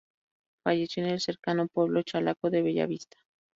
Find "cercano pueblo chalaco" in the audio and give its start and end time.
1.19-2.49